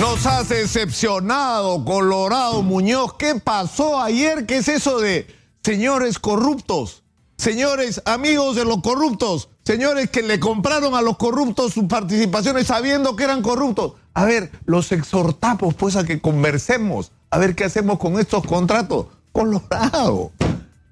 [0.00, 3.14] Nos has decepcionado, Colorado Muñoz.
[3.14, 4.46] ¿Qué pasó ayer?
[4.46, 5.26] ¿Qué es eso de
[5.64, 7.02] señores corruptos?
[7.36, 9.48] Señores amigos de los corruptos.
[9.64, 13.94] Señores que le compraron a los corruptos sus participaciones sabiendo que eran corruptos.
[14.14, 17.10] A ver, los exhortamos pues a que conversemos.
[17.30, 19.06] A ver qué hacemos con estos contratos.
[19.32, 20.30] Colorado.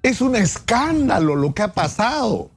[0.03, 2.51] Es un escándalo lo que ha pasado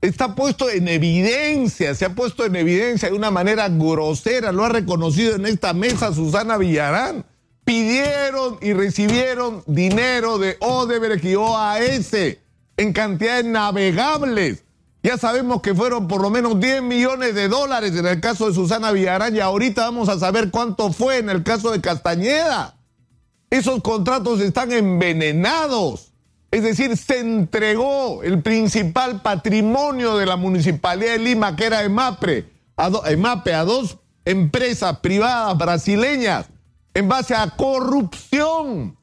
[0.00, 4.68] está puesto en evidencia, se ha puesto en evidencia de una manera grosera, lo ha
[4.68, 7.24] reconocido en esta mesa Susana Villarán.
[7.64, 12.12] Pidieron y recibieron dinero de Odebrecht y OAS
[12.78, 14.64] en cantidades navegables.
[15.02, 18.54] Ya sabemos que fueron por lo menos 10 millones de dólares en el caso de
[18.54, 22.76] Susana Villarán y ahorita vamos a saber cuánto fue en el caso de Castañeda.
[23.50, 26.07] Esos contratos están envenenados.
[26.50, 32.48] Es decir, se entregó el principal patrimonio de la Municipalidad de Lima, que era EMAPRE,
[32.76, 36.46] a EMAPE, a dos empresas privadas brasileñas,
[36.94, 38.96] en base a corrupción,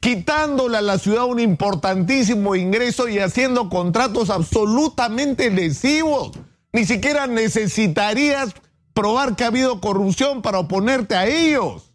[0.00, 6.32] quitándole a la ciudad un importantísimo ingreso y haciendo contratos absolutamente lesivos.
[6.72, 8.54] Ni siquiera necesitarías
[8.92, 11.92] probar que ha habido corrupción para oponerte a ellos.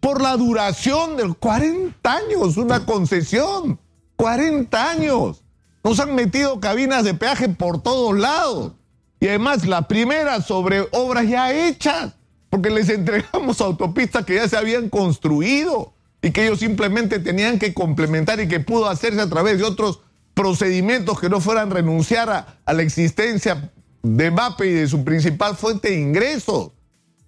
[0.00, 3.78] Por la duración de 40 años, una concesión.
[4.16, 5.42] 40 años.
[5.82, 8.72] Nos han metido cabinas de peaje por todos lados.
[9.20, 12.14] Y además la primera sobre obras ya hechas,
[12.50, 17.74] porque les entregamos autopistas que ya se habían construido y que ellos simplemente tenían que
[17.74, 20.00] complementar y que pudo hacerse a través de otros
[20.34, 22.30] procedimientos que no fueran renunciar
[22.64, 23.70] a, la existencia
[24.02, 26.72] de MAPE y de su principal fuente de ingresos.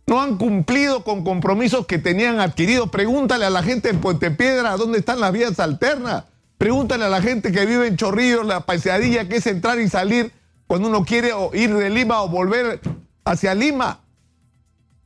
[0.07, 2.91] No han cumplido con compromisos que tenían adquiridos.
[2.91, 6.25] Pregúntale a la gente en Puente Piedra dónde están las vías alternas.
[6.59, 10.33] Pregúntale a la gente que vive en Chorrillos la paseadilla que es entrar y salir
[10.67, 12.81] cuando uno quiere ir de Lima o volver
[13.25, 14.01] hacia Lima.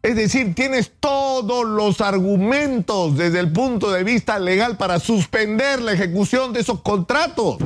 [0.02, 5.92] Es decir, tienes todos los argumentos desde el punto de vista legal para suspender la
[5.92, 7.58] ejecución de esos contratos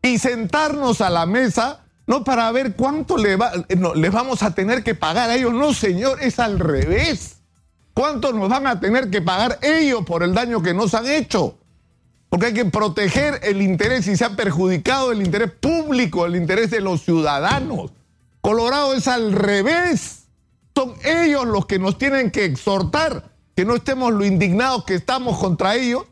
[0.00, 3.36] y sentarnos a la mesa, no para ver cuánto le
[3.96, 5.52] les vamos a tener que pagar a ellos.
[5.52, 7.38] No, señor, es al revés.
[7.94, 11.58] ¿Cuánto nos van a tener que pagar ellos por el daño que nos han hecho?
[12.34, 16.68] Porque hay que proteger el interés y se ha perjudicado el interés público, el interés
[16.68, 17.92] de los ciudadanos.
[18.40, 20.24] Colorado es al revés.
[20.74, 25.38] Son ellos los que nos tienen que exhortar que no estemos lo indignados que estamos
[25.38, 26.06] contra ellos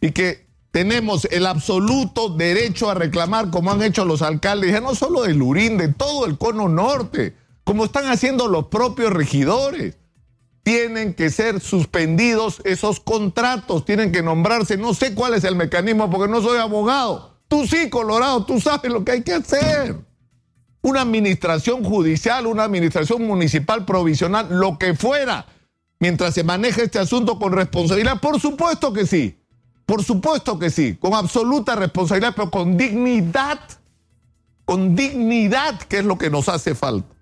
[0.00, 4.94] y que tenemos el absoluto derecho a reclamar como han hecho los alcaldes, ya no
[4.94, 7.34] solo de Lurín, de todo el cono norte,
[7.64, 9.96] como están haciendo los propios regidores
[10.66, 16.10] tienen que ser suspendidos esos contratos, tienen que nombrarse, no sé cuál es el mecanismo
[16.10, 17.38] porque no soy abogado.
[17.46, 19.94] Tú sí, Colorado, tú sabes lo que hay que hacer.
[20.82, 25.46] Una administración judicial, una administración municipal provisional, lo que fuera,
[26.00, 29.38] mientras se maneja este asunto con responsabilidad, por supuesto que sí,
[29.86, 33.60] por supuesto que sí, con absoluta responsabilidad, pero con dignidad,
[34.64, 37.15] con dignidad, que es lo que nos hace falta.